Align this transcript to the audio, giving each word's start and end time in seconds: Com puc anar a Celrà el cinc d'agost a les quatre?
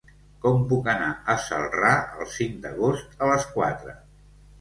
Com 0.43 0.55
puc 0.69 0.87
anar 0.93 1.09
a 1.33 1.35
Celrà 1.47 1.91
el 2.21 2.31
cinc 2.37 2.57
d'agost 2.63 3.13
a 3.27 3.29
les 3.33 3.47
quatre? 3.59 3.95